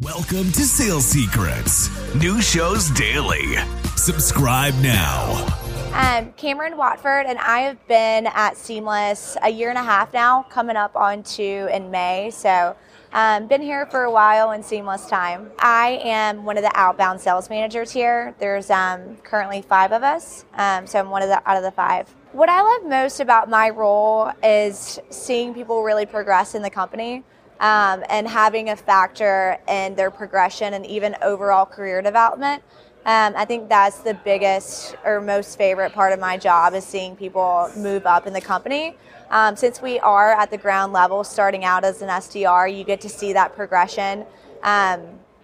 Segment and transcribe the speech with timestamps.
[0.00, 3.56] Welcome to Sales Secrets, new shows daily.
[3.96, 5.44] Subscribe now.
[5.92, 10.44] Um, Cameron Watford and I have been at Seamless a year and a half now,
[10.44, 12.30] coming up on two in May.
[12.30, 12.76] So,
[13.12, 15.50] um, been here for a while in Seamless time.
[15.58, 18.36] I am one of the outbound sales managers here.
[18.38, 21.72] There's um, currently five of us, um, so I'm one of the out of the
[21.72, 22.08] five.
[22.30, 27.24] What I love most about my role is seeing people really progress in the company.
[27.60, 32.62] Um, and having a factor in their progression and even overall career development.
[33.04, 37.16] Um, I think that's the biggest or most favorite part of my job is seeing
[37.16, 38.96] people move up in the company.
[39.30, 43.00] Um, since we are at the ground level, starting out as an SDR, you get
[43.02, 44.24] to see that progression
[44.62, 45.00] um,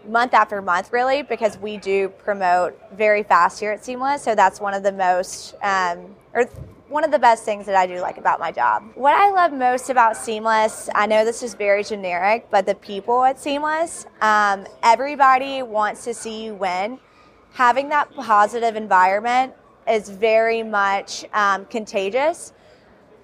[0.06, 4.22] month after month, really, because we do promote very fast here at Seamless.
[4.22, 6.48] So that's one of the most, um, or
[6.88, 8.84] one of the best things that I do like about my job.
[8.94, 13.24] What I love most about Seamless, I know this is very generic, but the people
[13.24, 16.98] at Seamless, um, everybody wants to see you win.
[17.52, 19.54] Having that positive environment
[19.88, 22.52] is very much um, contagious.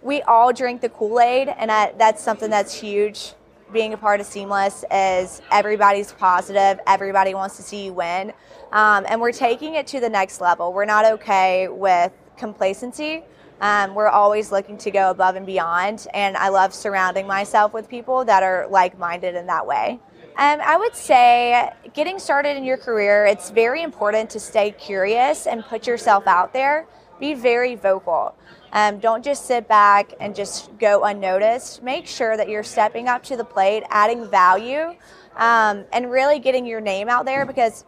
[0.02, 3.34] We all drink the Kool Aid, and I, that's something that's huge.
[3.72, 8.32] Being a part of Seamless is everybody's positive, everybody wants to see you win.
[8.72, 10.72] Um, and we're taking it to the next level.
[10.72, 13.22] We're not okay with complacency
[13.60, 17.88] um, we're always looking to go above and beyond, and I love surrounding myself with
[17.88, 20.00] people that are like minded in that way.
[20.36, 25.46] Um, I would say getting started in your career, it's very important to stay curious
[25.46, 26.86] and put yourself out there.
[27.18, 28.34] Be very vocal.
[28.72, 31.82] Um, don't just sit back and just go unnoticed.
[31.82, 34.94] Make sure that you're stepping up to the plate, adding value,
[35.36, 37.84] um, and really getting your name out there because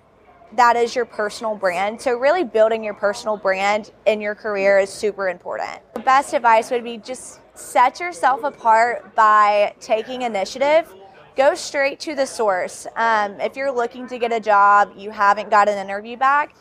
[0.57, 2.01] that is your personal brand.
[2.01, 5.81] So, really building your personal brand in your career is super important.
[5.95, 10.93] The best advice would be just set yourself apart by taking initiative.
[11.37, 12.87] Go straight to the source.
[12.97, 16.55] Um, if you're looking to get a job, you haven't got an interview back,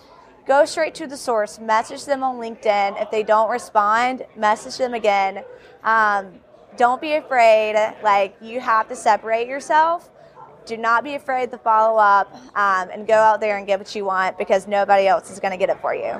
[0.48, 1.60] go straight to the source.
[1.60, 3.02] Message them on LinkedIn.
[3.02, 5.44] If they don't respond, message them again.
[5.84, 6.40] Um,
[6.78, 7.76] don't be afraid.
[8.02, 10.10] Like, you have to separate yourself
[10.66, 13.94] do not be afraid to follow up um, and go out there and get what
[13.96, 16.20] you want because nobody else is going to get it for you.